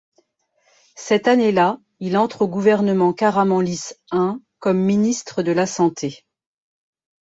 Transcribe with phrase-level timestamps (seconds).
[0.95, 6.25] Cette année-là, il entre au gouvernement Karamanlís I comme ministre de la Santé.